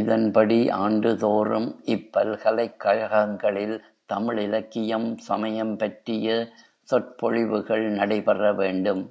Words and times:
இதன்படி 0.00 0.70
ஆண்டுதோறும் 0.78 1.80
இப்பல்கலைக் 1.86 2.74
கழகங் 2.84 3.36
களில் 3.36 3.76
தமிழ் 4.06 4.38
இலக்கியம், 4.38 5.18
சமயம் 5.18 5.76
பற்றிய 5.76 6.28
சொற்பொழிவுகள் 6.88 7.90
நடைபெற 7.90 8.52
வேண்டும். 8.52 9.04